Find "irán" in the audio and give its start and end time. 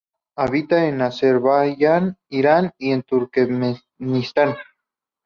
2.27-2.73